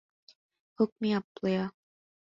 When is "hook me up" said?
0.79-1.27